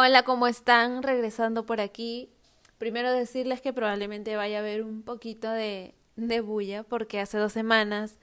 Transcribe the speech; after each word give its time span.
Hola, 0.00 0.22
¿cómo 0.22 0.46
están? 0.46 1.02
Regresando 1.02 1.66
por 1.66 1.80
aquí. 1.80 2.30
Primero 2.78 3.10
decirles 3.10 3.60
que 3.60 3.72
probablemente 3.72 4.36
vaya 4.36 4.58
a 4.58 4.60
haber 4.60 4.84
un 4.84 5.02
poquito 5.02 5.50
de, 5.50 5.92
de 6.14 6.40
bulla 6.40 6.84
porque 6.84 7.18
hace 7.18 7.36
dos 7.36 7.52
semanas 7.52 8.16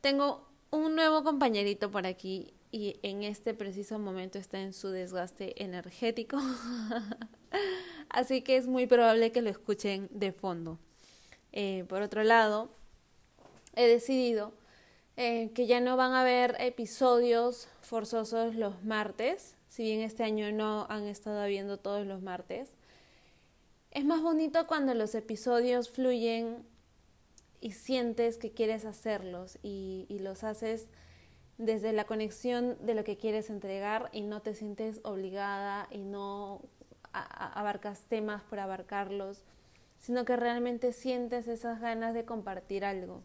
tengo 0.00 0.44
un 0.72 0.96
nuevo 0.96 1.22
compañerito 1.22 1.88
por 1.92 2.04
aquí 2.04 2.52
y 2.72 2.96
en 3.04 3.22
este 3.22 3.54
preciso 3.54 4.00
momento 4.00 4.40
está 4.40 4.58
en 4.58 4.72
su 4.72 4.88
desgaste 4.88 5.62
energético. 5.62 6.36
Así 8.08 8.42
que 8.42 8.56
es 8.56 8.66
muy 8.66 8.88
probable 8.88 9.30
que 9.30 9.40
lo 9.40 9.50
escuchen 9.50 10.08
de 10.10 10.32
fondo. 10.32 10.80
Eh, 11.52 11.84
por 11.88 12.02
otro 12.02 12.24
lado, 12.24 12.72
he 13.76 13.86
decidido 13.86 14.52
eh, 15.22 15.50
que 15.52 15.66
ya 15.66 15.80
no 15.80 15.98
van 15.98 16.12
a 16.14 16.22
haber 16.22 16.56
episodios 16.60 17.68
forzosos 17.82 18.54
los 18.54 18.82
martes, 18.84 19.54
si 19.68 19.82
bien 19.82 20.00
este 20.00 20.22
año 20.22 20.50
no 20.50 20.86
han 20.88 21.04
estado 21.04 21.40
habiendo 21.40 21.76
todos 21.76 22.06
los 22.06 22.22
martes. 22.22 22.72
Es 23.90 24.06
más 24.06 24.22
bonito 24.22 24.66
cuando 24.66 24.94
los 24.94 25.14
episodios 25.14 25.90
fluyen 25.90 26.64
y 27.60 27.72
sientes 27.72 28.38
que 28.38 28.52
quieres 28.52 28.86
hacerlos 28.86 29.58
y, 29.62 30.06
y 30.08 30.20
los 30.20 30.42
haces 30.42 30.88
desde 31.58 31.92
la 31.92 32.04
conexión 32.04 32.78
de 32.80 32.94
lo 32.94 33.04
que 33.04 33.18
quieres 33.18 33.50
entregar 33.50 34.08
y 34.12 34.22
no 34.22 34.40
te 34.40 34.54
sientes 34.54 35.02
obligada 35.04 35.86
y 35.90 35.98
no 35.98 36.62
abarcas 37.12 38.06
temas 38.08 38.42
por 38.44 38.58
abarcarlos, 38.58 39.42
sino 39.98 40.24
que 40.24 40.36
realmente 40.36 40.94
sientes 40.94 41.46
esas 41.46 41.78
ganas 41.78 42.14
de 42.14 42.24
compartir 42.24 42.86
algo. 42.86 43.22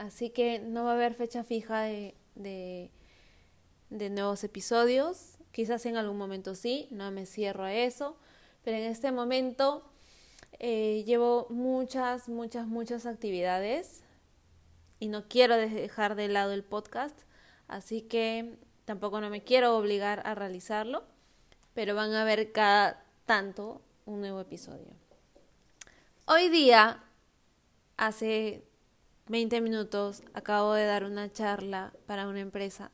Así 0.00 0.30
que 0.30 0.58
no 0.60 0.84
va 0.84 0.92
a 0.92 0.94
haber 0.94 1.14
fecha 1.14 1.44
fija 1.44 1.82
de, 1.82 2.14
de, 2.34 4.10
nuevos 4.10 4.42
episodios. 4.44 5.36
Quizás 5.52 5.84
en 5.84 5.96
algún 5.98 6.16
momento 6.16 6.54
sí, 6.54 6.88
no 6.90 7.10
me 7.10 7.26
cierro 7.26 7.64
a 7.64 7.74
eso, 7.74 8.16
pero 8.64 8.78
en 8.78 8.84
este 8.84 9.12
momento 9.12 9.84
eh, 10.58 11.04
llevo 11.04 11.46
muchas, 11.50 12.30
muchas, 12.30 12.66
muchas 12.66 13.04
actividades 13.04 14.02
y 15.00 15.08
no 15.08 15.28
quiero 15.28 15.56
dejar 15.56 16.14
de 16.14 16.28
lado 16.28 16.52
el 16.52 16.64
podcast, 16.64 17.18
así 17.68 18.00
que 18.00 18.56
tampoco 18.86 19.20
no 19.20 19.28
me 19.28 19.44
quiero 19.44 19.76
obligar 19.76 20.22
a 20.24 20.34
realizarlo 20.34 21.04
pero 21.74 21.94
van 21.94 22.12
a 22.14 22.24
ver 22.24 22.52
cada 22.52 23.04
tanto 23.26 23.82
un 24.06 24.20
nuevo 24.20 24.40
episodio. 24.40 24.94
Hoy 26.26 26.48
día, 26.48 27.04
hace 27.96 28.64
20 29.30 29.60
minutos, 29.60 30.22
acabo 30.34 30.72
de 30.72 30.84
dar 30.84 31.04
una 31.04 31.32
charla 31.32 31.92
para 32.06 32.28
una 32.28 32.40
empresa 32.40 32.90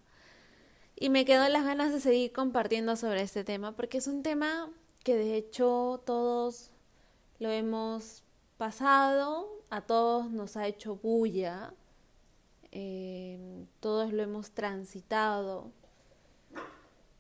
y 0.95 1.09
me 1.09 1.25
quedo 1.25 1.49
las 1.49 1.65
ganas 1.65 1.93
de 1.93 2.01
seguir 2.01 2.33
compartiendo 2.33 2.95
sobre 2.97 3.23
este 3.23 3.43
tema 3.43 3.75
porque 3.75 3.99
es 3.99 4.07
un 4.07 4.23
tema 4.23 4.71
que 5.03 5.17
de 5.17 5.37
hecho 5.37 6.03
todos 6.05 6.71
lo 7.39 7.51
hemos 7.51 8.23
pasado, 8.59 9.49
a 9.71 9.81
todos 9.81 10.31
nos 10.31 10.57
ha 10.57 10.67
hecho 10.67 10.97
bulla, 10.97 11.75
eh, 12.71 13.67
todos 13.81 14.13
lo 14.13 14.23
hemos 14.23 14.51
transitado 14.51 15.73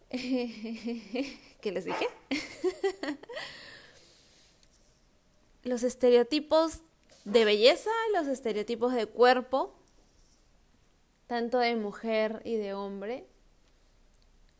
¿Qué 0.10 1.72
les 1.72 1.84
dije? 1.84 2.06
los 5.64 5.82
estereotipos 5.82 6.80
de 7.26 7.44
belleza, 7.44 7.90
los 8.14 8.28
estereotipos 8.28 8.94
de 8.94 9.06
cuerpo, 9.06 9.74
tanto 11.26 11.58
de 11.58 11.74
mujer 11.74 12.40
y 12.44 12.54
de 12.54 12.72
hombre. 12.72 13.26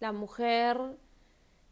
La 0.00 0.11
mujer, 0.11 0.77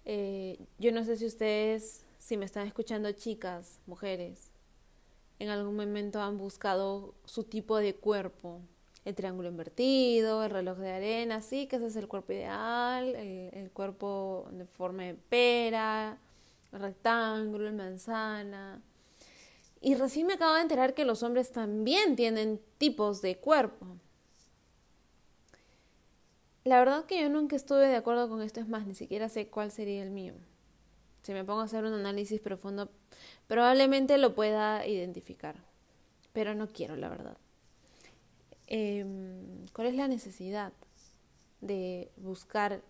eh, 0.05 0.57
yo 0.79 0.93
no 0.93 1.05
sé 1.05 1.17
si 1.17 1.27
ustedes, 1.27 2.07
si 2.19 2.37
me 2.37 2.45
están 2.45 2.69
escuchando 2.69 3.11
chicas, 3.11 3.81
mujeres, 3.87 4.53
en 5.41 5.49
algún 5.49 5.75
momento 5.75 6.23
han 6.23 6.39
buscado 6.39 7.17
su 7.25 7.43
tipo 7.43 7.79
de 7.79 7.97
cuerpo, 7.97 8.61
el 9.05 9.17
triángulo 9.17 9.49
invertido, 9.49 10.45
el 10.45 10.51
reloj 10.51 10.79
de 10.79 10.93
arena, 10.93 11.41
sí, 11.41 11.67
que 11.67 11.77
ese 11.77 11.87
es 11.89 11.97
el 11.97 12.07
cuerpo 12.07 12.33
ideal, 12.33 13.17
el, 13.17 13.69
cuerpo 13.73 14.47
de 14.53 14.65
forma 14.65 15.03
de 15.03 15.15
pera, 15.15 16.19
el 16.71 16.81
rectángulo, 16.81 17.67
el 17.67 17.75
manzana. 17.75 18.81
Y 19.85 19.97
recién 19.97 20.27
me 20.27 20.33
acabo 20.33 20.55
de 20.55 20.63
enterar 20.63 20.95
que 20.95 21.05
los 21.05 21.23
hombres 21.23 21.53
también 21.53 22.17
tienen 22.17 22.59
tipos 22.79 23.21
de 23.21 23.37
cuerpo. 23.37 23.85
La 26.65 26.79
verdad 26.79 27.05
que 27.05 27.21
yo 27.21 27.29
nunca 27.29 27.55
estuve 27.55 27.87
de 27.89 27.97
acuerdo 27.97 28.31
con 28.31 28.41
esto, 28.41 28.61
es 28.61 28.67
más, 28.67 28.87
ni 28.87 28.95
siquiera 28.95 29.29
sé 29.29 29.49
cuál 29.49 29.71
sería 29.71 30.03
el 30.03 30.11
mío. 30.11 30.33
Si 31.23 31.35
me 31.35 31.45
pongo 31.45 31.61
a 31.61 31.65
hacer 31.65 31.85
un 31.85 31.93
análisis 31.93 32.41
profundo, 32.41 32.89
probablemente 33.47 34.17
lo 34.17 34.35
pueda 34.35 34.87
identificar, 34.87 35.57
pero 36.33 36.55
no 36.55 36.67
quiero, 36.69 36.97
la 36.97 37.11
verdad. 37.11 37.37
Em, 38.67 39.67
cuál 39.75 39.89
es 39.89 39.97
la 39.97 40.09
necesidad 40.09 40.73
de 41.61 42.11
buscar 42.17 42.81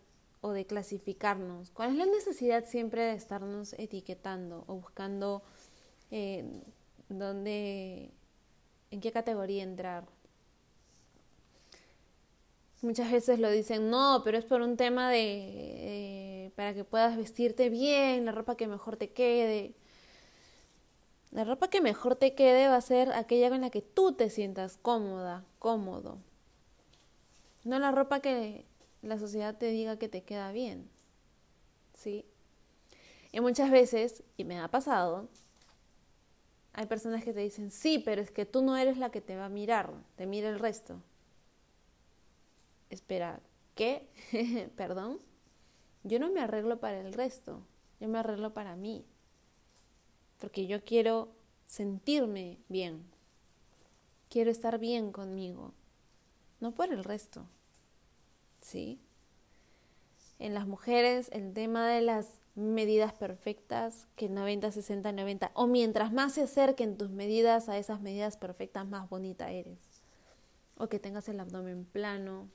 o 0.43 0.53
de 0.53 0.65
clasificarnos, 0.65 1.73
cuál 1.73 1.91
es 1.91 1.97
la 1.97 2.07
necesidad 2.07 2.67
siempre 2.67 3.03
de 3.03 3.15
estarnos 3.15 3.73
etiquetando 3.81 4.63
o 4.69 4.77
buscando 4.77 5.43
eh, 6.13 6.45
dónde, 7.09 8.11
en 8.91 9.01
qué 9.01 9.13
categoría 9.13 9.63
entrar. 9.63 10.07
Muchas 12.83 13.11
veces 13.11 13.39
lo 13.39 13.51
dicen, 13.51 13.89
no, 13.89 14.21
pero 14.25 14.37
es 14.37 14.45
por 14.45 14.61
un 14.61 14.77
tema 14.77 15.11
de, 15.11 16.47
eh, 16.47 16.51
para 16.55 16.75
que 16.75 16.85
puedas 16.85 17.17
vestirte 17.17 17.71
bien, 17.71 18.27
la 18.27 18.33
ropa 18.33 18.57
que 18.57 18.67
mejor 18.67 18.97
te 18.97 19.11
quede. 19.11 19.75
La 21.31 21.45
ropa 21.45 21.69
que 21.69 21.81
mejor 21.81 22.17
te 22.17 22.35
quede 22.35 22.69
va 22.69 22.77
a 22.77 22.81
ser 22.81 23.11
aquella 23.13 23.49
con 23.49 23.63
la 23.63 23.71
que 23.71 23.83
tú 23.83 24.13
te 24.13 24.29
sientas 24.31 24.77
cómoda, 24.77 25.45
cómodo. 25.59 26.19
No 27.65 27.79
la 27.79 27.91
ropa 27.91 28.21
que 28.21 28.67
la 29.03 29.19
sociedad 29.19 29.57
te 29.57 29.67
diga 29.71 29.99
que 29.99 30.09
te 30.09 30.23
queda 30.23 30.53
bien. 30.53 30.89
¿Sí? 31.95 32.27
Y 33.33 33.41
muchas 33.41 33.71
veces, 33.71 34.23
y 34.37 34.45
me 34.45 34.61
ha 34.61 34.69
pasado, 34.69 35.29
hay 36.75 36.87
personas 36.87 37.25
que 37.25 37.33
te 37.33 37.41
dicen, 37.41 37.71
sí, 37.71 37.99
pero 37.99 38.21
es 38.21 38.31
que 38.31 38.45
tú 38.45 38.63
no 38.63 38.77
eres 38.77 38.99
la 38.99 39.11
que 39.11 39.21
te 39.21 39.37
va 39.37 39.47
a 39.47 39.49
mirar, 39.49 39.93
te 40.17 40.27
mira 40.27 40.49
el 40.49 40.59
resto. 40.59 41.01
Espera, 42.91 43.41
¿qué? 43.75 44.09
Perdón. 44.77 45.19
Yo 46.03 46.19
no 46.19 46.31
me 46.31 46.41
arreglo 46.41 46.81
para 46.81 47.01
el 47.01 47.15
resto, 47.15 47.63
yo 47.99 48.09
me 48.09 48.19
arreglo 48.19 48.53
para 48.53 48.77
mí 48.77 49.07
porque 50.45 50.67
yo 50.67 50.85
quiero 50.85 51.29
sentirme 51.67 52.59
bien, 52.69 53.03
quiero 54.29 54.51
estar 54.51 54.79
bien 54.79 55.11
conmigo, 55.11 55.73
no 56.61 56.73
por 56.73 56.93
el 56.93 57.03
resto, 57.03 57.47
¿sí? 58.61 59.01
En 60.39 60.53
las 60.53 60.67
mujeres 60.67 61.31
el 61.33 61.55
tema 61.55 61.89
de 61.89 62.03
las 62.03 62.29
medidas 62.55 63.13
perfectas, 63.13 64.07
que 64.17 64.29
90, 64.29 64.71
60, 64.71 65.13
90, 65.13 65.51
o 65.55 65.67
mientras 65.67 66.13
más 66.13 66.35
se 66.35 66.43
acerquen 66.43 66.97
tus 66.97 67.11
medidas 67.11 67.69
a 67.69 67.79
esas 67.79 68.01
medidas 68.01 68.37
perfectas, 68.37 68.87
más 68.87 69.09
bonita 69.09 69.51
eres. 69.51 69.79
O 70.77 70.89
que 70.89 70.99
tengas 70.99 71.29
el 71.29 71.41
abdomen 71.41 71.85
plano, 71.85 72.49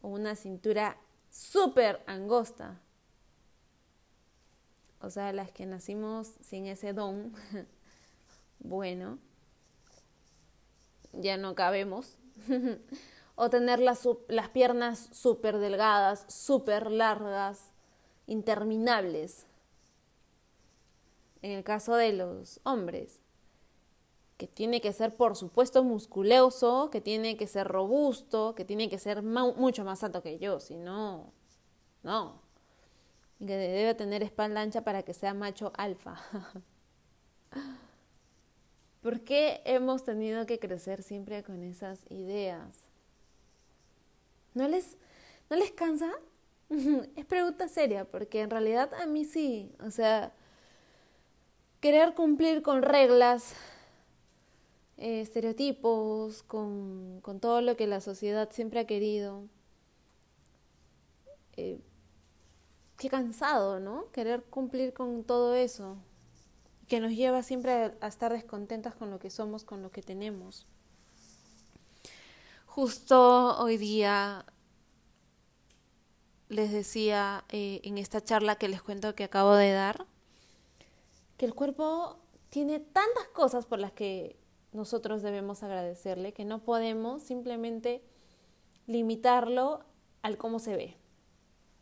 o 0.00 0.08
una 0.08 0.34
cintura 0.34 0.96
súper 1.30 2.02
angosta, 2.06 2.80
o 5.00 5.10
sea, 5.10 5.32
las 5.32 5.50
que 5.50 5.66
nacimos 5.66 6.32
sin 6.40 6.66
ese 6.66 6.92
don, 6.92 7.32
bueno, 8.60 9.18
ya 11.12 11.36
no 11.36 11.54
cabemos. 11.54 12.16
o 13.34 13.50
tener 13.50 13.80
las, 13.80 14.08
las 14.28 14.48
piernas 14.50 15.08
súper 15.12 15.58
delgadas, 15.58 16.24
súper 16.28 16.90
largas, 16.90 17.71
interminables. 18.26 19.46
En 21.42 21.52
el 21.52 21.64
caso 21.64 21.96
de 21.96 22.12
los 22.12 22.60
hombres, 22.62 23.20
que 24.36 24.48
tiene 24.48 24.80
que 24.80 24.92
ser, 24.92 25.14
por 25.16 25.36
supuesto, 25.36 25.84
musculoso, 25.84 26.90
que 26.90 27.00
tiene 27.00 27.36
que 27.36 27.46
ser 27.46 27.68
robusto, 27.68 28.54
que 28.54 28.64
tiene 28.64 28.88
que 28.88 28.98
ser 28.98 29.22
mucho 29.22 29.84
más 29.84 30.02
alto 30.02 30.22
que 30.22 30.38
yo, 30.38 30.60
si 30.60 30.76
no, 30.76 31.32
no, 32.02 32.40
que 33.38 33.56
debe 33.56 33.94
tener 33.94 34.22
espalda 34.22 34.60
ancha 34.60 34.82
para 34.82 35.02
que 35.02 35.14
sea 35.14 35.34
macho 35.34 35.72
alfa. 35.76 36.20
¿Por 39.02 39.20
qué 39.22 39.62
hemos 39.64 40.04
tenido 40.04 40.46
que 40.46 40.58
crecer 40.58 41.02
siempre 41.02 41.42
con 41.42 41.62
esas 41.62 42.00
ideas? 42.08 42.86
¿No 44.54 44.68
les, 44.68 44.96
¿no 45.50 45.56
les 45.56 45.72
cansa? 45.72 46.12
Es 47.16 47.24
pregunta 47.26 47.68
seria, 47.68 48.04
porque 48.04 48.40
en 48.40 48.50
realidad 48.50 48.92
a 48.94 49.06
mí 49.06 49.24
sí. 49.24 49.72
O 49.80 49.90
sea, 49.90 50.32
querer 51.80 52.14
cumplir 52.14 52.62
con 52.62 52.82
reglas, 52.82 53.54
eh, 54.96 55.20
estereotipos, 55.20 56.42
con, 56.42 57.20
con, 57.22 57.40
todo 57.40 57.60
lo 57.60 57.76
que 57.76 57.86
la 57.86 58.00
sociedad 58.00 58.50
siempre 58.52 58.80
ha 58.80 58.86
querido. 58.86 59.44
Eh, 61.56 61.80
qué 62.96 63.08
cansado, 63.08 63.80
¿no? 63.80 64.10
Querer 64.12 64.44
cumplir 64.44 64.94
con 64.94 65.24
todo 65.24 65.54
eso, 65.54 65.96
que 66.88 67.00
nos 67.00 67.12
lleva 67.12 67.42
siempre 67.42 67.92
a, 68.00 68.06
estar 68.06 68.32
descontentas 68.32 68.94
con 68.94 69.10
lo 69.10 69.18
que 69.18 69.30
somos, 69.30 69.64
con 69.64 69.82
lo 69.82 69.90
que 69.90 70.02
tenemos. 70.02 70.66
Justo 72.66 73.58
hoy 73.58 73.76
día 73.76 74.46
les 76.52 76.70
decía 76.70 77.44
eh, 77.48 77.80
en 77.84 77.98
esta 77.98 78.22
charla 78.22 78.56
que 78.56 78.68
les 78.68 78.82
cuento 78.82 79.14
que 79.14 79.24
acabo 79.24 79.54
de 79.54 79.72
dar, 79.72 80.06
que 81.36 81.46
el 81.46 81.54
cuerpo 81.54 82.18
tiene 82.50 82.78
tantas 82.78 83.28
cosas 83.32 83.66
por 83.66 83.78
las 83.78 83.92
que 83.92 84.36
nosotros 84.72 85.22
debemos 85.22 85.62
agradecerle 85.62 86.32
que 86.32 86.44
no 86.44 86.60
podemos 86.60 87.22
simplemente 87.22 88.02
limitarlo 88.86 89.84
al 90.22 90.36
cómo 90.36 90.58
se 90.58 90.76
ve. 90.76 90.96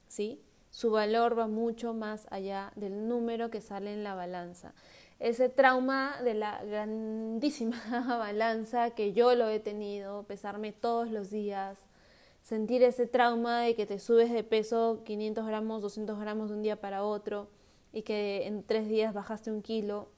¿Sí? 0.09 0.41
Su 0.71 0.91
valor 0.93 1.39
va 1.39 1.47
mucho 1.47 1.95
más 1.95 2.27
allá 2.31 2.73
del 2.77 3.09
número 3.09 3.51
que 3.51 3.61
sale 3.61 3.93
en 3.93 4.05
la 4.05 4.15
balanza. 4.15 4.75
Ese 5.19 5.49
trauma 5.49 6.21
de 6.23 6.35
la 6.35 6.63
grandísima 6.65 7.79
balanza 8.19 8.91
que 8.91 9.13
yo 9.13 9.35
lo 9.35 9.49
he 9.49 9.61
tenido, 9.61 10.23
pesarme 10.25 10.73
todos 10.73 11.11
los 11.11 11.31
días, 11.31 11.79
sentir 12.51 12.83
ese 12.83 13.07
trauma 13.07 13.61
de 13.61 13.77
que 13.77 13.87
te 13.87 14.01
subes 14.01 14.33
de 14.33 14.43
peso 14.43 15.03
500 15.05 15.47
gramos, 15.47 15.83
200 15.83 16.19
gramos 16.19 16.49
de 16.49 16.57
un 16.57 16.63
día 16.63 16.81
para 16.81 17.05
otro 17.05 17.47
y 17.93 18.03
que 18.03 18.45
en 18.49 18.65
tres 18.65 18.89
días 18.89 19.15
bajaste 19.15 19.53
un 19.53 19.63
kilo, 19.63 20.09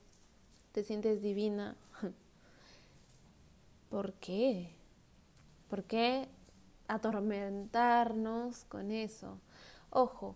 te 0.73 0.83
sientes 0.83 1.21
divina. 1.21 1.77
¿Por 3.91 4.15
qué? 4.15 4.71
¿Por 5.69 5.85
qué 5.85 6.27
atormentarnos 6.89 8.65
con 8.65 8.93
eso? 8.93 9.39
Ojo, 9.91 10.35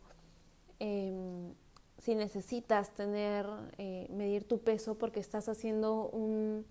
em, 0.78 1.54
si 1.96 2.14
necesitas 2.14 2.90
tener, 2.90 3.46
eh, 3.78 4.06
medir 4.10 4.46
tu 4.46 4.58
peso 4.58 4.96
porque 4.98 5.20
estás 5.20 5.48
haciendo 5.48 6.10
un 6.10 6.66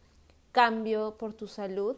cambio 0.51 1.17
por 1.17 1.33
tu 1.33 1.47
salud, 1.47 1.97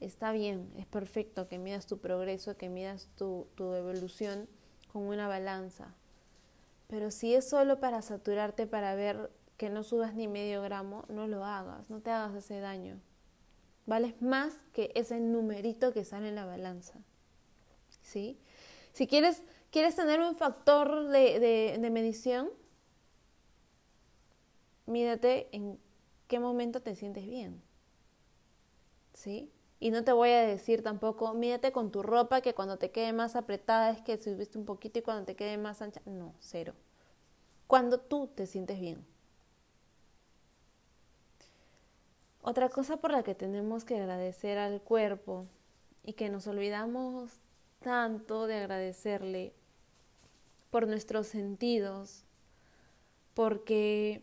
está 0.00 0.32
bien, 0.32 0.72
es 0.76 0.86
perfecto 0.86 1.48
que 1.48 1.58
midas 1.58 1.86
tu 1.86 1.98
progreso, 1.98 2.56
que 2.56 2.68
midas 2.68 3.08
tu, 3.16 3.46
tu 3.54 3.74
evolución 3.74 4.48
con 4.92 5.02
una 5.02 5.28
balanza. 5.28 5.94
Pero 6.88 7.10
si 7.10 7.34
es 7.34 7.48
solo 7.48 7.78
para 7.78 8.02
saturarte, 8.02 8.66
para 8.66 8.94
ver 8.94 9.30
que 9.56 9.70
no 9.70 9.84
subas 9.84 10.14
ni 10.14 10.26
medio 10.26 10.62
gramo, 10.62 11.04
no 11.08 11.28
lo 11.28 11.44
hagas, 11.44 11.90
no 11.90 12.00
te 12.00 12.10
hagas 12.10 12.34
ese 12.34 12.60
daño. 12.60 12.98
Vales 13.86 14.20
más 14.20 14.54
que 14.72 14.90
ese 14.94 15.20
numerito 15.20 15.92
que 15.92 16.04
sale 16.04 16.28
en 16.28 16.34
la 16.34 16.46
balanza. 16.46 16.98
¿Sí? 18.02 18.38
Si 18.92 19.06
quieres, 19.06 19.42
quieres 19.70 19.94
tener 19.94 20.20
un 20.20 20.34
factor 20.34 21.08
de, 21.08 21.78
de 21.78 21.90
medición, 21.90 22.50
mídate 24.86 25.48
en 25.54 25.78
qué 26.26 26.40
momento 26.40 26.80
te 26.80 26.94
sientes 26.94 27.26
bien. 27.26 27.62
¿Sí? 29.12 29.52
Y 29.80 29.90
no 29.90 30.04
te 30.04 30.12
voy 30.12 30.28
a 30.28 30.42
decir 30.42 30.82
tampoco, 30.82 31.32
mídate 31.32 31.72
con 31.72 31.90
tu 31.90 32.02
ropa 32.02 32.42
que 32.42 32.54
cuando 32.54 32.76
te 32.76 32.90
quede 32.90 33.14
más 33.14 33.34
apretada 33.34 33.90
es 33.90 34.02
que 34.02 34.18
subiste 34.18 34.58
un 34.58 34.66
poquito 34.66 34.98
y 34.98 35.02
cuando 35.02 35.24
te 35.24 35.34
quede 35.34 35.56
más 35.56 35.80
ancha. 35.80 36.02
No, 36.04 36.34
cero. 36.38 36.74
Cuando 37.66 37.98
tú 37.98 38.26
te 38.26 38.46
sientes 38.46 38.78
bien. 38.78 39.06
Otra 42.42 42.68
cosa 42.68 42.98
por 42.98 43.10
la 43.10 43.22
que 43.22 43.34
tenemos 43.34 43.84
que 43.84 43.96
agradecer 43.96 44.58
al 44.58 44.82
cuerpo 44.82 45.46
y 46.02 46.12
que 46.12 46.28
nos 46.28 46.46
olvidamos 46.46 47.30
tanto 47.80 48.46
de 48.46 48.56
agradecerle 48.56 49.54
por 50.70 50.86
nuestros 50.86 51.26
sentidos, 51.26 52.24
porque 53.34 54.22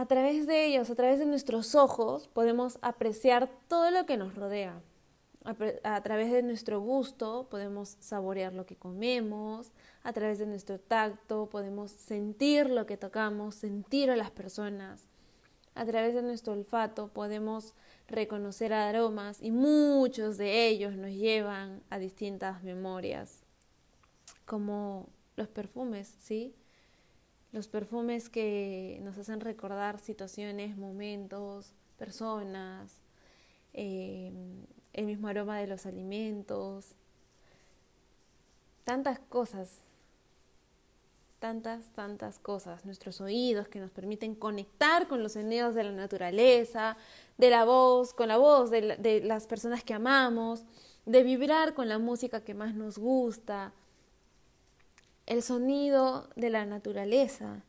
a 0.00 0.06
través 0.06 0.46
de 0.46 0.64
ellos, 0.64 0.88
a 0.88 0.94
través 0.94 1.18
de 1.18 1.26
nuestros 1.26 1.74
ojos, 1.74 2.26
podemos 2.28 2.78
apreciar 2.80 3.50
todo 3.68 3.90
lo 3.90 4.06
que 4.06 4.16
nos 4.16 4.34
rodea. 4.34 4.80
A, 5.44 6.02
través 6.02 6.32
de 6.32 6.42
nuestro 6.42 6.80
gusto 6.80 7.48
podemos 7.50 7.96
saborear 8.00 8.54
lo 8.54 8.64
que 8.64 8.76
comemos, 8.76 9.72
a 10.02 10.14
través 10.14 10.38
de 10.38 10.46
nuestro 10.46 10.78
tacto 10.78 11.50
podemos 11.50 11.90
sentir 11.90 12.70
lo 12.70 12.86
que 12.86 12.96
tocamos, 12.96 13.56
sentir 13.56 14.10
a 14.10 14.16
las 14.16 14.30
personas, 14.30 15.06
a 15.74 15.84
través 15.84 16.14
de 16.14 16.22
nuestro 16.22 16.54
olfato 16.54 17.08
podemos 17.08 17.74
reconocer 18.08 18.72
aromas 18.72 19.42
y 19.42 19.50
muchos 19.50 20.38
de 20.38 20.66
ellos 20.66 20.96
nos 20.96 21.10
llevan 21.10 21.82
a 21.90 21.98
distintas 21.98 22.62
memorias, 22.62 23.42
como 24.46 25.08
los 25.36 25.48
perfumes, 25.48 26.14
¿sí? 26.20 26.54
Los 27.52 27.68
perfumes 27.68 28.28
que 28.28 29.00
nos 29.02 29.18
hacen 29.18 29.40
recordar 29.40 29.98
situaciones, 29.98 30.76
momentos, 30.76 31.74
personas, 31.98 33.02
eh, 33.72 34.32
el 34.92 35.06
mismo 35.06 35.28
aroma 35.28 35.58
de 35.58 35.66
los 35.66 35.86
alimentos, 35.86 36.94
tantas 38.84 39.18
cosas 39.18 39.80
tantas, 41.40 41.86
tantas 41.94 42.38
cosas, 42.38 42.84
nuestros 42.84 43.20
oídos 43.20 43.66
que 43.66 43.80
nos 43.80 43.90
permiten 43.90 44.34
conectar 44.34 45.08
con 45.08 45.22
los 45.22 45.32
sonidos 45.32 45.74
de 45.74 45.84
la 45.84 45.92
naturaleza, 45.92 46.96
de 47.38 47.50
la 47.50 47.64
voz, 47.64 48.12
con 48.12 48.28
la 48.28 48.36
voz 48.36 48.70
de, 48.70 49.22
las 49.24 49.46
personas 49.46 49.82
que 49.82 49.94
amamos, 49.94 50.64
de 51.06 51.22
vibrar 51.24 51.74
con 51.74 51.88
la 51.88 51.98
música 51.98 52.44
que 52.44 52.54
más 52.54 52.74
nos 52.74 52.98
gusta, 52.98 53.72
el 55.30 55.44
sonido 55.44 56.28
de 56.34 56.50
la 56.50 56.66
naturaleza. 56.66 57.62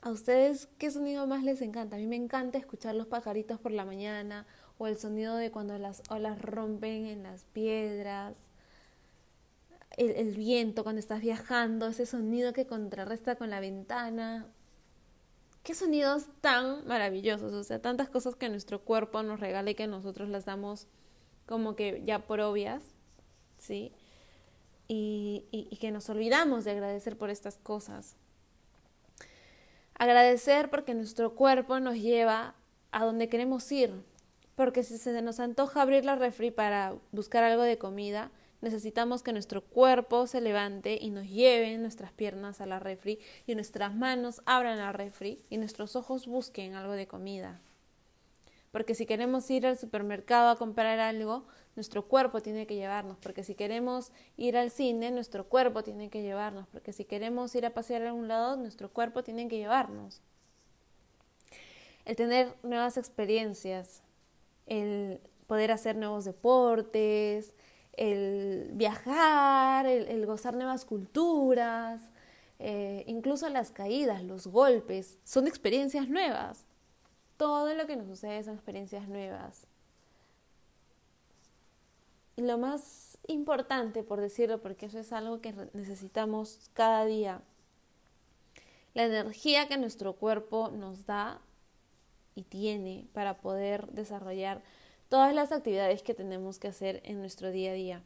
¿A 0.00 0.10
ustedes 0.10 0.68
qué 0.78 0.92
sonido 0.92 1.26
más 1.26 1.42
les 1.42 1.60
encanta? 1.60 1.96
A 1.96 1.98
mí 1.98 2.06
me 2.06 2.14
encanta 2.14 2.56
escuchar 2.56 2.94
los 2.94 3.08
pajaritos 3.08 3.58
por 3.58 3.72
la 3.72 3.84
mañana 3.84 4.46
o 4.78 4.86
el 4.86 4.96
sonido 4.96 5.34
de 5.34 5.50
cuando 5.50 5.76
las 5.76 6.04
olas 6.08 6.40
rompen 6.40 7.06
en 7.06 7.24
las 7.24 7.42
piedras 7.46 8.36
el, 9.96 10.36
viento 10.36 10.84
cuando 10.84 11.00
estás 11.00 11.20
viajando, 11.20 11.88
ese 11.88 12.06
sonido 12.06 12.52
que 12.52 12.64
contrarresta 12.64 13.34
con 13.34 13.50
la 13.50 13.58
ventana. 13.58 14.46
Qué 15.64 15.74
sonidos 15.74 16.26
tan 16.40 16.86
maravillosos, 16.86 17.52
o 17.54 17.64
sea, 17.64 17.82
tantas 17.82 18.08
cosas 18.08 18.36
que 18.36 18.48
nuestro 18.48 18.84
cuerpo 18.84 19.24
nos 19.24 19.40
regala 19.40 19.70
y 19.70 19.74
que 19.74 19.88
nosotros 19.88 20.28
las 20.28 20.44
damos 20.44 20.86
como 21.44 21.74
que 21.74 22.04
ya 22.06 22.20
por 22.20 22.38
obvias, 22.40 22.84
¿sí? 23.58 23.92
Y, 24.90 25.44
y, 25.50 25.76
que 25.76 25.90
nos 25.90 26.08
olvidamos 26.08 26.64
de 26.64 26.70
agradecer 26.70 27.18
por 27.18 27.28
estas 27.28 27.58
cosas. 27.58 28.16
Agradecer 29.94 30.70
porque 30.70 30.94
nuestro 30.94 31.34
cuerpo 31.34 31.78
nos 31.78 31.96
lleva 31.96 32.54
a 32.90 33.04
donde 33.04 33.28
queremos 33.28 33.70
ir. 33.70 33.92
Porque 34.54 34.82
si 34.82 34.96
se 34.96 35.20
nos 35.20 35.40
antoja 35.40 35.82
abrir 35.82 36.06
la 36.06 36.16
refri 36.16 36.50
para 36.50 36.94
buscar 37.12 37.44
algo 37.44 37.62
de 37.62 37.76
comida, 37.76 38.30
Necesitamos 38.60 39.22
que 39.22 39.32
nuestro 39.32 39.62
cuerpo 39.62 40.26
se 40.26 40.40
levante 40.40 40.98
y 41.00 41.10
nos 41.10 41.28
lleve 41.28 41.78
nuestras 41.78 42.12
piernas 42.12 42.60
a 42.60 42.66
la 42.66 42.80
refri 42.80 43.20
y 43.46 43.54
nuestras 43.54 43.94
manos 43.94 44.42
abran 44.46 44.78
la 44.78 44.90
refri 44.92 45.44
y 45.48 45.58
nuestros 45.58 45.94
ojos 45.94 46.26
busquen 46.26 46.74
algo 46.74 46.94
de 46.94 47.06
comida. 47.06 47.60
Porque 48.70 48.94
si 48.94 49.06
queremos 49.06 49.50
ir 49.50 49.66
al 49.66 49.78
supermercado 49.78 50.50
a 50.50 50.56
comprar 50.56 50.98
algo, 50.98 51.46
nuestro 51.74 52.06
cuerpo 52.06 52.40
tiene 52.40 52.66
que 52.66 52.74
llevarnos. 52.74 53.16
Porque 53.18 53.42
si 53.44 53.54
queremos 53.54 54.12
ir 54.36 54.56
al 54.56 54.70
cine, 54.70 55.10
nuestro 55.10 55.48
cuerpo 55.48 55.82
tiene 55.82 56.10
que 56.10 56.22
llevarnos. 56.22 56.66
Porque 56.68 56.92
si 56.92 57.04
queremos 57.04 57.54
ir 57.54 57.64
a 57.64 57.74
pasear 57.74 58.02
a 58.02 58.08
algún 58.08 58.28
lado, 58.28 58.56
nuestro 58.56 58.90
cuerpo 58.92 59.24
tiene 59.24 59.48
que 59.48 59.56
llevarnos. 59.56 60.20
El 62.04 62.16
tener 62.16 62.54
nuevas 62.62 62.96
experiencias, 62.96 64.02
el 64.66 65.20
poder 65.46 65.72
hacer 65.72 65.96
nuevos 65.96 66.24
deportes, 66.24 67.54
el 67.98 68.70
viajar, 68.74 69.86
el, 69.86 70.24
gozar 70.24 70.54
nuevas 70.54 70.84
culturas, 70.84 72.00
eh, 72.60 73.02
incluso 73.06 73.48
las 73.48 73.72
caídas, 73.72 74.22
los 74.22 74.46
golpes, 74.46 75.18
son 75.24 75.48
experiencias 75.48 76.08
nuevas. 76.08 76.64
Todo 77.38 77.72
lo 77.72 77.86
que 77.86 77.96
nos 77.96 78.06
sucede 78.06 78.44
son 78.44 78.54
experiencias 78.54 79.08
nuevas. 79.08 79.66
Y 82.36 82.42
lo 82.42 82.58
más 82.58 83.16
importante, 83.26 84.02
por 84.02 84.20
decirlo, 84.20 84.60
porque 84.60 84.86
eso 84.86 84.98
es 84.98 85.12
algo 85.12 85.40
que 85.40 85.54
necesitamos 85.72 86.70
cada 86.74 87.04
día, 87.06 87.40
la 88.94 89.04
energía 89.04 89.68
que 89.68 89.78
nuestro 89.78 90.12
cuerpo 90.12 90.70
nos 90.70 91.06
da 91.06 91.40
y 92.34 92.42
tiene 92.42 93.06
para 93.12 93.38
poder 93.38 93.88
desarrollar 93.88 94.62
todas 95.08 95.34
las 95.34 95.52
actividades 95.52 96.02
que 96.02 96.14
tenemos 96.14 96.58
que 96.58 96.68
hacer 96.68 97.00
en 97.04 97.20
nuestro 97.20 97.50
día 97.50 97.70
a 97.70 97.74
día 97.74 98.02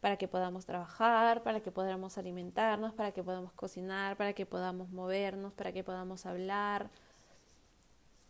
para 0.00 0.16
que 0.16 0.26
podamos 0.26 0.66
trabajar, 0.66 1.42
para 1.44 1.60
que 1.60 1.70
podamos 1.70 2.18
alimentarnos, 2.18 2.92
para 2.92 3.12
que 3.12 3.22
podamos 3.22 3.52
cocinar, 3.52 4.16
para 4.16 4.32
que 4.32 4.46
podamos 4.46 4.90
movernos, 4.90 5.52
para 5.52 5.72
que 5.72 5.84
podamos 5.84 6.26
hablar. 6.26 6.90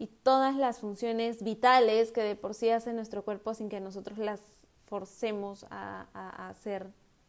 Y 0.03 0.09
todas 0.09 0.57
las 0.57 0.81
funciones 0.81 1.45
vitales 1.45 2.11
que 2.11 2.25
de 2.25 2.35
por 2.35 2.55
sí 2.55 2.71
hace 2.71 2.93
nuestro 2.93 3.25
cuerpo 3.25 3.55
sin 3.55 3.69
que 3.69 3.79
nosotros 3.79 4.19
las 4.19 4.41
forcemos 4.87 5.65
a, 5.71 6.49
hacer, 6.49 6.89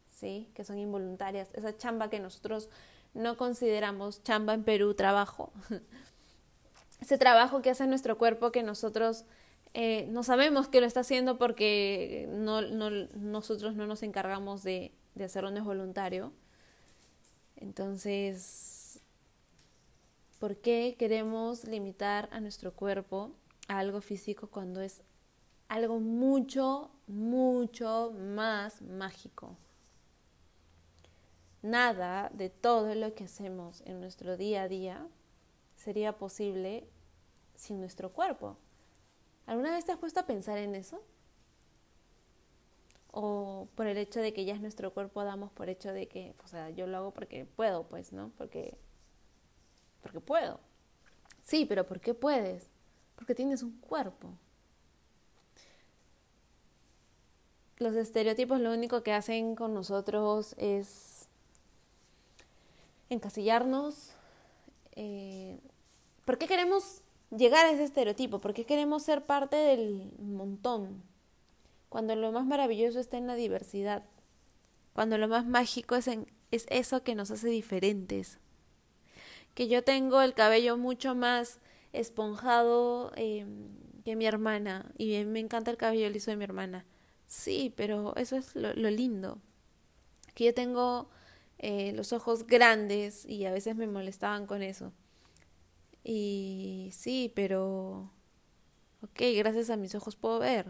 ¿sí? 0.09 0.49
Que 0.55 0.63
son 0.63 0.79
involuntarias. 0.79 1.49
Esa 1.53 1.77
chamba 1.77 2.09
que 2.09 2.19
nosotros 2.19 2.69
no 3.13 3.37
consideramos 3.37 4.23
chamba 4.23 4.55
en 4.55 4.63
Perú, 4.63 4.95
trabajo. 4.95 5.53
Ese 6.99 7.19
trabajo 7.19 7.61
que 7.61 7.69
hace 7.69 7.85
nuestro 7.85 8.17
cuerpo 8.17 8.51
que 8.51 8.63
nosotros 8.63 9.25
eh, 9.75 10.07
no 10.09 10.23
sabemos 10.23 10.67
que 10.67 10.81
lo 10.81 10.87
está 10.87 11.01
haciendo 11.01 11.37
porque 11.37 12.27
no, 12.31 12.61
nosotros 12.61 13.75
no 13.75 13.85
nos 13.85 14.01
encargamos 14.01 14.63
de, 14.63 14.91
de 15.13 15.25
hacerlo, 15.25 15.51
no 15.51 15.59
es 15.59 15.63
voluntario. 15.63 16.33
Entonces, 17.55 18.72
¿por 20.43 20.57
qué 20.57 20.97
queremos 20.99 21.63
limitar 21.63 22.27
a 22.33 22.41
nuestro 22.41 22.73
cuerpo 22.73 23.31
a 23.69 23.79
algo 23.79 24.01
físico 24.01 24.49
cuando 24.49 24.81
es 24.81 25.01
algo 25.69 26.01
mucho, 26.01 26.91
mucho 27.07 28.11
más 28.11 28.81
mágico? 28.81 29.55
Nada 31.61 32.29
de 32.33 32.49
todo 32.49 32.93
lo 32.93 33.15
que 33.15 33.23
hacemos 33.23 33.83
en 33.85 34.01
nuestro 34.01 34.35
día 34.35 34.63
a 34.63 34.67
día 34.67 35.07
sería 35.77 36.17
posible 36.17 36.89
sin 37.55 37.79
nuestro 37.79 38.11
cuerpo. 38.11 38.57
¿Alguna 39.45 39.71
vez 39.71 39.85
te 39.85 39.93
has 39.93 39.97
puesto 39.97 40.19
a 40.19 40.25
pensar 40.25 40.57
en 40.57 40.75
eso? 40.75 41.01
O 43.11 43.69
por 43.75 43.87
el 43.87 43.97
hecho 43.97 44.19
de 44.19 44.33
que 44.33 44.43
ya 44.43 44.55
es 44.55 44.59
nuestro 44.59 44.93
cuerpo, 44.93 45.23
damos 45.23 45.53
por 45.53 45.69
hecho 45.69 45.93
de 45.93 46.09
que, 46.09 46.35
o 46.43 46.47
sea, 46.49 46.69
yo 46.69 46.85
lo 46.85 46.97
hago 46.97 47.11
porque 47.11 47.45
puedo, 47.45 47.87
pues, 47.87 48.11
¿no? 48.11 48.33
Porque, 48.37 48.77
porque 50.03 50.19
puedo. 50.19 50.59
Sí, 51.41 51.65
pero 51.65 51.87
¿por 51.87 51.99
qué 51.99 52.13
puedes? 52.13 52.69
Porque 53.15 53.33
tienes 53.33 53.63
un 53.63 53.79
cuerpo. 53.79 54.29
Los 57.77 57.95
estereotipos 57.95 58.59
lo 58.59 58.71
único 58.71 59.01
que 59.01 59.13
hacen 59.13 59.55
con 59.55 59.73
nosotros 59.73 60.53
es 60.59 61.27
encasillarnos. 63.09 64.11
Eh, 64.95 65.59
¿Por 66.25 66.37
qué 66.37 66.47
queremos 66.47 67.01
llegar 67.35 67.65
a 67.65 67.71
ese 67.71 67.83
estereotipo, 67.83 68.39
porque 68.39 68.65
queremos 68.65 69.03
ser 69.03 69.25
parte 69.25 69.55
del 69.55 70.11
montón, 70.19 71.01
cuando 71.89 72.15
lo 72.15 72.31
más 72.31 72.45
maravilloso 72.45 72.99
está 72.99 73.17
en 73.17 73.27
la 73.27 73.35
diversidad, 73.35 74.03
cuando 74.93 75.17
lo 75.17 75.27
más 75.27 75.45
mágico 75.45 75.95
es 75.95 76.07
eso 76.51 77.03
que 77.03 77.15
nos 77.15 77.31
hace 77.31 77.49
diferentes. 77.49 78.39
Que 79.53 79.67
yo 79.67 79.83
tengo 79.83 80.21
el 80.21 80.33
cabello 80.33 80.77
mucho 80.77 81.15
más 81.15 81.59
esponjado 81.93 83.11
em, 83.15 83.69
que 84.03 84.15
mi 84.15 84.25
hermana 84.25 84.91
y 84.97 85.23
me 85.25 85.39
encanta 85.39 85.71
el 85.71 85.77
cabello 85.77 86.09
liso 86.09 86.31
de 86.31 86.37
mi 86.37 86.43
hermana. 86.43 86.85
Sí, 87.27 87.73
pero 87.75 88.15
eso 88.15 88.35
es 88.35 88.55
lo, 88.55 88.73
lindo. 88.73 89.39
Que 90.35 90.45
yo 90.45 90.53
tengo 90.53 91.09
eh, 91.59 91.93
los 91.93 92.13
ojos 92.13 92.45
grandes 92.47 93.25
y 93.25 93.45
a 93.45 93.51
veces 93.51 93.75
me 93.75 93.87
molestaban 93.87 94.45
con 94.47 94.61
eso. 94.63 94.93
Y 96.03 96.89
sí, 96.93 97.31
pero... 97.35 98.11
Ok, 99.01 99.21
gracias 99.35 99.69
a 99.69 99.77
mis 99.77 99.95
ojos 99.95 100.15
puedo 100.15 100.39
ver. 100.39 100.67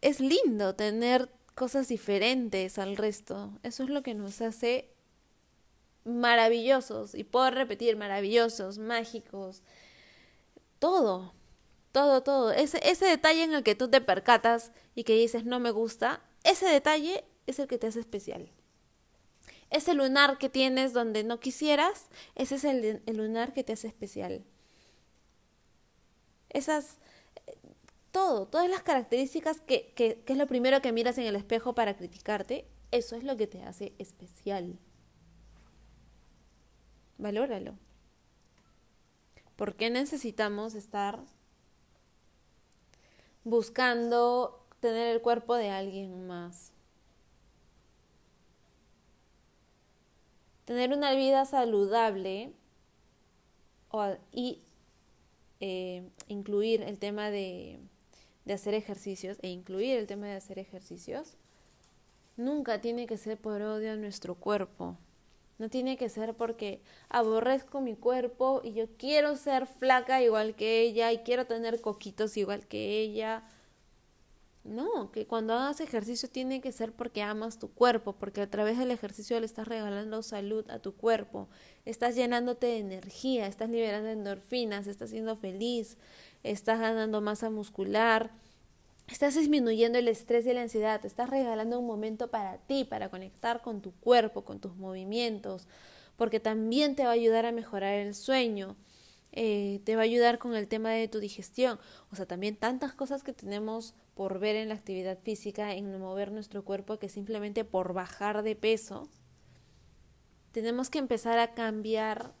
Es 0.00 0.20
lindo 0.20 0.74
tener 0.74 1.30
cosas 1.54 1.88
diferentes 1.88 2.78
al 2.78 2.96
resto. 2.96 3.58
Eso 3.62 3.84
es 3.84 3.90
lo 3.90 4.02
que 4.02 4.14
nos 4.14 4.40
hace 4.40 4.90
maravillosos. 6.04 7.14
Y 7.14 7.24
puedo 7.24 7.50
repetir, 7.50 7.96
maravillosos, 7.96 8.78
mágicos. 8.78 9.62
Todo. 10.78 11.32
Todo, 11.92 12.22
todo. 12.22 12.52
Ese, 12.52 12.80
ese 12.82 13.06
detalle 13.06 13.44
en 13.44 13.54
el 13.54 13.62
que 13.62 13.74
tú 13.74 13.88
te 13.88 14.00
percatas 14.00 14.72
y 14.94 15.04
que 15.04 15.14
dices 15.14 15.44
no 15.44 15.60
me 15.60 15.70
gusta, 15.70 16.20
ese 16.42 16.66
detalle 16.66 17.24
es 17.46 17.58
el 17.58 17.68
que 17.68 17.78
te 17.78 17.86
hace 17.86 18.00
especial 18.00 18.50
ese 19.74 19.94
lunar 19.94 20.38
que 20.38 20.48
tienes 20.48 20.92
donde 20.92 21.24
no 21.24 21.40
quisieras, 21.40 22.06
ese 22.36 22.54
es 22.54 22.64
el, 22.64 23.02
lunar 23.06 23.52
que 23.52 23.64
te 23.64 23.72
hace 23.72 23.88
especial. 23.88 24.44
Esas, 26.48 26.98
todo, 28.14 28.46
todas 28.46 28.70
las 28.70 28.84
características 28.84 29.60
que, 29.60 29.92
que, 29.96 30.22
es 30.24 30.36
lo 30.36 30.46
primero 30.46 30.80
que 30.80 30.92
miras 30.92 31.18
en 31.18 31.26
el 31.26 31.34
espejo 31.34 31.74
para 31.74 31.96
criticarte, 31.96 32.64
eso 32.92 33.16
es 33.16 33.24
lo 33.24 33.36
que 33.36 33.48
te 33.48 33.64
hace 33.64 33.92
especial. 33.98 34.78
Valóralo. 37.18 37.74
¿Por 39.56 39.74
qué 39.74 39.90
necesitamos 39.90 40.76
estar 40.76 41.24
buscando 43.42 44.64
tener 44.78 45.08
el 45.08 45.20
cuerpo 45.20 45.56
de 45.56 45.70
alguien 45.70 46.28
más? 46.28 46.70
tener 50.64 50.94
una 50.94 51.12
vida 51.12 51.44
saludable 51.44 52.54
y 54.32 54.62
eh, 55.60 56.08
incluir 56.26 56.80
el 56.80 56.98
tema 56.98 57.30
de, 57.30 57.78
de 58.44 58.54
hacer 58.54 58.74
ejercicios 58.74 59.38
e 59.42 59.48
incluir 59.48 59.96
el 59.96 60.06
tema 60.06 60.26
de 60.26 60.34
hacer 60.34 60.58
ejercicios 60.58 61.36
nunca 62.36 62.80
tiene 62.80 63.06
que 63.06 63.16
ser 63.16 63.38
por 63.38 63.62
odio 63.62 63.92
a 63.92 63.96
nuestro 63.96 64.34
cuerpo. 64.34 64.96
No 65.58 65.70
tiene 65.70 65.96
que 65.96 66.08
ser 66.08 66.34
porque 66.34 66.82
aborrezco 67.08 67.80
mi 67.80 67.94
cuerpo 67.94 68.60
y 68.64 68.72
yo 68.72 68.88
quiero 68.98 69.36
ser 69.36 69.66
flaca 69.66 70.20
igual 70.20 70.56
que 70.56 70.80
ella 70.80 71.12
y 71.12 71.18
quiero 71.18 71.46
tener 71.46 71.80
coquitos 71.80 72.36
igual 72.36 72.66
que 72.66 73.00
ella 73.00 73.44
no, 74.64 75.12
que 75.12 75.26
cuando 75.26 75.52
hagas 75.52 75.80
ejercicio 75.80 76.28
tiene 76.28 76.62
que 76.62 76.72
ser 76.72 76.92
porque 76.92 77.20
amas 77.20 77.58
tu 77.58 77.70
cuerpo, 77.70 78.14
porque 78.14 78.40
a 78.40 78.50
través 78.50 78.78
del 78.78 78.90
ejercicio 78.90 79.38
le 79.38 79.44
estás 79.44 79.68
regalando 79.68 80.22
salud 80.22 80.68
a 80.70 80.78
tu 80.78 80.96
cuerpo, 80.96 81.48
estás 81.84 82.16
llenándote 82.16 82.66
de 82.66 82.78
energía, 82.78 83.46
estás 83.46 83.68
liberando 83.68 84.08
endorfinas, 84.08 84.86
estás 84.86 85.10
siendo 85.10 85.36
feliz, 85.36 85.98
estás 86.44 86.78
ganando 86.78 87.20
masa 87.20 87.50
muscular, 87.50 88.30
estás 89.08 89.34
disminuyendo 89.34 89.98
el 89.98 90.08
estrés 90.08 90.46
y 90.46 90.52
la 90.52 90.62
ansiedad, 90.62 91.00
te 91.00 91.08
estás 91.08 91.28
regalando 91.28 91.80
un 91.80 91.86
momento 91.86 92.30
para 92.30 92.58
ti, 92.58 92.84
para 92.84 93.08
conectar 93.08 93.62
con 93.62 93.80
tu 93.80 93.92
cuerpo, 93.92 94.44
con 94.44 94.60
tus 94.60 94.76
movimientos, 94.76 95.66
porque 96.16 96.38
también 96.38 96.94
te 96.94 97.02
va 97.04 97.10
a 97.10 97.14
ayudar 97.14 97.46
a 97.46 97.52
mejorar 97.52 97.94
el 97.94 98.14
sueño. 98.14 98.76
Eh, 99.36 99.80
te 99.82 99.96
va 99.96 100.02
a 100.02 100.04
ayudar 100.04 100.38
con 100.38 100.54
el 100.54 100.68
tema 100.68 100.90
de 100.90 101.08
tu 101.08 101.18
digestión. 101.18 101.80
O 102.12 102.14
sea, 102.14 102.24
también 102.24 102.54
tantas 102.54 102.94
cosas 102.94 103.24
que 103.24 103.32
tenemos 103.32 103.94
por 104.14 104.38
ver 104.38 104.54
en 104.54 104.68
la 104.68 104.76
actividad 104.76 105.18
física, 105.18 105.74
en 105.74 105.98
mover 105.98 106.30
nuestro 106.30 106.64
cuerpo, 106.64 107.00
que 107.00 107.08
simplemente 107.08 107.64
por 107.64 107.94
bajar 107.94 108.44
de 108.44 108.54
peso, 108.54 109.08
tenemos 110.52 110.88
que 110.88 111.00
empezar 111.00 111.40
a 111.40 111.52
cambiar 111.52 112.32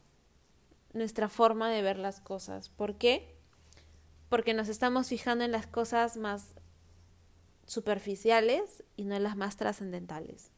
nuestra 0.92 1.28
forma 1.28 1.68
de 1.68 1.82
ver 1.82 1.98
las 1.98 2.20
cosas. 2.20 2.68
¿Por 2.68 2.94
qué? 2.94 3.33
Porque 4.34 4.52
nos 4.52 4.68
estamos 4.68 5.06
fijando 5.06 5.44
en 5.44 5.52
las 5.52 5.68
cosas 5.68 6.16
más 6.16 6.54
superficiales 7.66 8.82
y 8.96 9.04
no 9.04 9.14
en 9.14 9.22
las 9.22 9.36
más 9.36 9.56
trascendentales. 9.56 10.50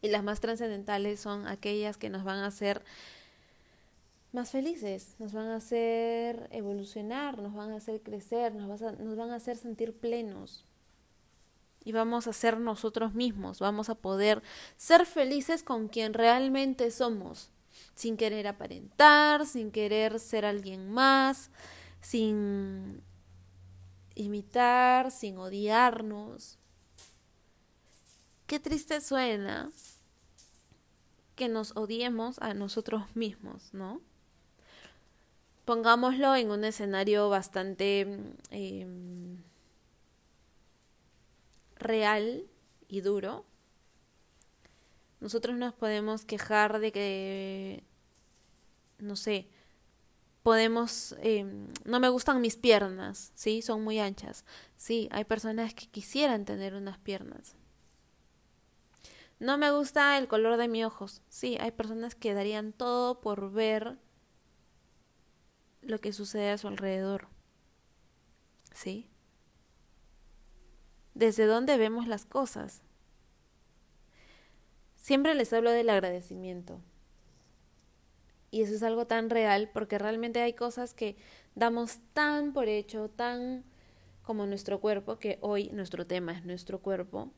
Y 0.00 0.08
las 0.08 0.24
más 0.24 0.40
trascendentales 0.40 1.20
son 1.20 1.46
aquellas 1.46 1.98
que 1.98 2.08
nos 2.08 2.24
van 2.24 2.38
a 2.38 2.46
hacer 2.46 2.82
más 4.32 4.50
felices, 4.50 5.14
nos 5.18 5.34
van 5.34 5.48
a 5.48 5.56
hacer 5.56 6.48
evolucionar, 6.50 7.36
nos 7.36 7.52
van 7.52 7.70
a 7.72 7.76
hacer 7.76 8.00
crecer, 8.00 8.54
nos, 8.54 8.80
van 8.80 9.30
a 9.30 9.34
hacer 9.34 9.58
sentir 9.58 9.92
plenos. 9.92 10.64
Y 11.84 11.92
vamos 11.92 12.28
a 12.28 12.32
ser 12.32 12.58
nosotros 12.58 13.12
mismos, 13.12 13.58
vamos 13.58 13.90
a 13.90 13.94
poder 13.94 14.42
ser 14.78 15.04
felices 15.04 15.62
con 15.62 15.88
quien 15.88 16.14
realmente 16.14 16.90
somos, 16.92 17.50
sin 17.94 18.16
querer 18.16 18.46
aparentar, 18.46 19.44
sin 19.44 19.70
querer 19.70 20.18
ser 20.18 20.46
alguien 20.46 20.90
más, 20.90 21.50
sin 22.00 23.02
imitar, 24.14 25.10
sin 25.10 25.38
odiarnos. 25.38 26.58
Qué 28.46 28.58
triste 28.60 29.00
suena 29.00 29.70
que 31.36 31.48
nos 31.48 31.76
odiemos 31.76 32.38
a 32.40 32.54
nosotros 32.54 33.04
mismos, 33.14 33.72
¿no? 33.72 34.00
pongámoslo 35.68 36.34
en 36.34 36.50
un 36.50 36.64
escenario 36.64 37.28
bastante 37.28 38.00
em, 38.50 39.36
real 41.76 42.46
y 42.88 43.02
duro, 43.02 43.44
nosotros 45.20 45.58
nos 45.58 45.74
podemos 45.74 46.24
quejar 46.24 46.80
de 46.80 46.90
que, 46.90 47.84
no 48.98 49.14
sé, 49.14 49.46
podemos, 50.42 51.16
em, 51.20 51.68
no 51.84 52.00
me 52.00 52.08
gustan 52.08 52.40
mis 52.40 52.56
piernas, 52.56 53.32
¿sí? 53.34 53.62
Son 53.62 53.82
muy 53.82 53.98
anchas. 53.98 54.44
Sí, 54.76 55.08
hay 55.12 55.24
personas 55.24 55.74
que 55.74 55.86
quisieran 55.86 56.44
tener 56.44 56.74
unas 56.74 56.98
piernas. 56.98 57.56
No 59.40 59.56
me 59.56 59.70
gusta 59.70 60.18
el 60.18 60.28
color 60.28 60.56
de 60.56 60.68
mis 60.68 60.84
ojos. 60.84 61.22
Sí, 61.28 61.56
hay 61.60 61.70
personas 61.70 62.14
que 62.14 62.34
darían 62.34 62.72
todo 62.72 63.20
por 63.20 63.52
ver 63.52 63.98
lo 65.82 66.00
que 66.00 66.12
sucede 66.12 66.50
a 66.50 66.58
su 66.58 66.68
alrededor. 66.68 67.28
¿Sí? 68.72 69.08
desde 71.18 71.46
dónde 71.46 71.76
vemos 71.76 72.06
las 72.06 72.24
cosas. 72.24 72.80
Siempre 74.96 75.34
les 75.34 75.52
hablo 75.52 75.72
del 75.72 75.90
agradecimiento. 75.90 76.80
Y 78.50 78.62
eso 78.62 78.74
es 78.74 78.82
algo 78.82 79.06
tan 79.06 79.30
real 79.30 79.70
porque 79.72 79.98
realmente 79.98 80.40
hay 80.40 80.54
cosas 80.54 80.94
que 80.94 81.16
damos 81.54 81.98
tan 82.14 82.52
por 82.52 82.68
hecho, 82.68 83.10
tan 83.10 83.64
como 84.22 84.46
nuestro 84.46 84.80
cuerpo, 84.80 85.18
que 85.18 85.38
hoy 85.40 85.70
nuestro 85.70 86.06
tema 86.06 86.32
es 86.32 86.44
nuestro 86.44 86.80
cuerpo. 86.80 87.30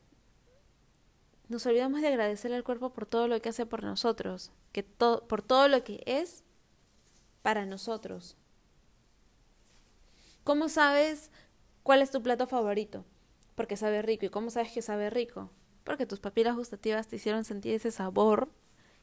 Nos 1.47 1.65
olvidamos 1.65 2.01
de 2.01 2.07
agradecer 2.07 2.53
al 2.53 2.63
cuerpo 2.63 2.93
por 2.93 3.05
todo 3.05 3.27
lo 3.27 3.41
que 3.41 3.49
hace 3.49 3.65
por 3.65 3.83
nosotros, 3.83 4.51
que 4.71 4.83
por 4.83 5.41
todo 5.41 5.67
lo 5.67 5.83
que 5.83 6.01
es 6.05 6.43
para 7.41 7.65
nosotros. 7.65 8.37
¿Cómo 10.43 10.69
sabes 10.69 11.29
cuál 11.83 12.01
es 12.01 12.11
tu 12.11 12.23
plato 12.23 12.47
favorito? 12.47 13.05
Porque 13.55 13.77
sabe 13.77 14.01
rico. 14.01 14.25
¿Y 14.25 14.29
cómo 14.29 14.49
sabes 14.49 14.71
que 14.71 14.81
sabe 14.81 15.09
rico? 15.09 15.51
Porque 15.83 16.05
tus 16.05 16.19
papilas 16.19 16.55
gustativas 16.55 17.07
te 17.07 17.17
hicieron 17.17 17.43
sentir 17.43 17.73
ese 17.73 17.91
sabor 17.91 18.49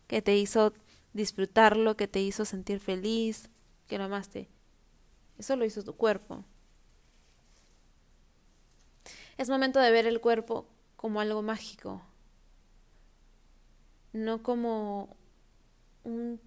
que 0.07 0.23
te 0.23 0.37
hizo 0.37 0.73
disfrutarlo, 1.19 1.97
que 1.97 2.09
te 2.09 2.21
hizo 2.21 2.47
sentir 2.47 2.81
feliz, 2.81 3.51
que 3.87 3.99
lo 3.99 4.05
amaste. 4.05 4.49
Eso 5.37 5.57
lo 5.57 5.67
hizo 5.67 5.85
tu 5.85 5.95
cuerpo. 5.95 6.45
Es 9.37 9.51
momento 9.51 9.81
de 9.81 9.91
ver 9.91 10.07
el 10.07 10.21
cuerpo 10.21 10.67
como 10.97 11.21
algo 11.21 11.43
mágico, 11.43 12.03
no 14.13 14.43
como 14.43 15.17
un 16.03 16.41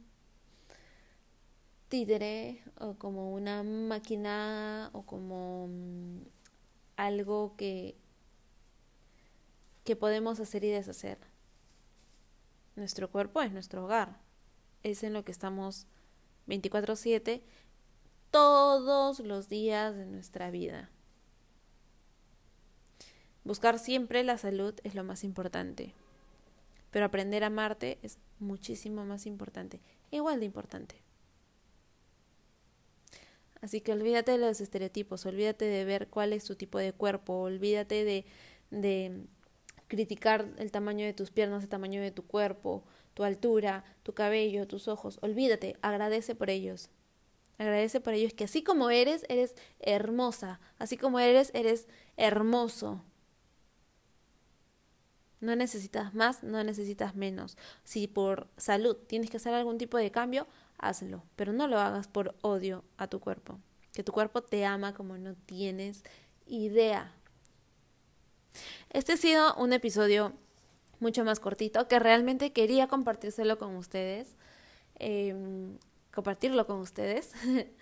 títere 1.87 2.63
o 2.79 2.95
como 2.95 3.33
una 3.33 3.63
máquina 3.63 4.89
o 4.93 5.03
como 5.03 5.67
mm, 5.67 6.21
algo 6.97 7.55
que, 7.55 7.95
que 9.83 9.95
podemos 9.95 10.39
hacer 10.39 10.63
y 10.63 10.69
deshacer. 10.69 11.17
Nuestro 12.75 13.09
cuerpo 13.09 13.41
es 13.41 13.51
nuestro 13.51 13.85
hogar 13.85 14.30
es 14.83 15.03
en 15.03 15.13
lo 15.13 15.23
que 15.23 15.31
estamos 15.31 15.87
24/7 16.47 17.41
todos 18.31 19.19
los 19.19 19.49
días 19.49 19.95
de 19.95 20.05
nuestra 20.05 20.51
vida. 20.51 20.89
Buscar 23.43 23.79
siempre 23.79 24.23
la 24.23 24.37
salud 24.37 24.73
es 24.83 24.95
lo 24.95 25.03
más 25.03 25.23
importante, 25.23 25.93
pero 26.91 27.05
aprender 27.05 27.43
a 27.43 27.47
amarte 27.47 27.97
es 28.03 28.19
muchísimo 28.39 29.03
más 29.05 29.25
importante, 29.25 29.81
igual 30.11 30.39
de 30.39 30.45
importante. 30.45 31.01
Así 33.61 33.81
que 33.81 33.93
olvídate 33.93 34.31
de 34.31 34.37
los 34.39 34.59
estereotipos, 34.59 35.25
olvídate 35.25 35.65
de 35.65 35.85
ver 35.85 36.07
cuál 36.07 36.33
es 36.33 36.45
tu 36.45 36.55
tipo 36.55 36.79
de 36.79 36.93
cuerpo, 36.93 37.41
olvídate 37.41 38.03
de, 38.03 38.25
de 38.71 39.25
criticar 39.87 40.47
el 40.57 40.71
tamaño 40.71 41.05
de 41.05 41.13
tus 41.13 41.31
piernas, 41.31 41.63
el 41.63 41.69
tamaño 41.69 42.01
de 42.01 42.11
tu 42.11 42.25
cuerpo, 42.25 42.83
tu 43.13 43.23
altura, 43.23 43.83
tu 44.03 44.13
cabello, 44.13 44.67
tus 44.67 44.87
ojos. 44.87 45.19
Olvídate, 45.21 45.77
agradece 45.81 46.35
por 46.35 46.49
ellos. 46.49 46.89
Agradece 47.57 48.01
por 48.01 48.13
ellos 48.13 48.33
que 48.33 48.45
así 48.45 48.63
como 48.63 48.89
eres, 48.89 49.25
eres 49.29 49.55
hermosa. 49.79 50.59
Así 50.79 50.97
como 50.97 51.19
eres, 51.19 51.51
eres 51.53 51.87
hermoso. 52.17 53.03
No 55.39 55.55
necesitas 55.55 56.13
más, 56.13 56.43
no 56.43 56.63
necesitas 56.63 57.15
menos. 57.15 57.57
Si 57.83 58.07
por 58.07 58.47
salud 58.57 58.95
tienes 58.95 59.29
que 59.29 59.37
hacer 59.37 59.53
algún 59.53 59.77
tipo 59.77 59.97
de 59.97 60.11
cambio, 60.11 60.47
hazlo. 60.77 61.23
Pero 61.35 61.51
no 61.51 61.67
lo 61.67 61.79
hagas 61.79 62.07
por 62.07 62.35
odio 62.41 62.83
a 62.97 63.07
tu 63.07 63.19
cuerpo. 63.19 63.59
Que 63.91 64.03
tu 64.03 64.11
cuerpo 64.11 64.41
te 64.41 64.65
ama 64.65 64.93
como 64.93 65.17
no 65.17 65.35
tienes 65.35 66.03
idea. 66.45 67.13
Este 68.89 69.13
ha 69.13 69.17
sido 69.17 69.55
un 69.55 69.73
episodio 69.73 70.33
mucho 71.01 71.25
más 71.25 71.39
cortito, 71.39 71.87
que 71.87 71.99
realmente 71.99 72.53
quería 72.53 72.87
compartírselo 72.87 73.57
con 73.57 73.75
ustedes, 73.75 74.35
em, 74.99 75.77
compartirlo 76.13 76.65
con 76.67 76.79
ustedes. 76.79 77.31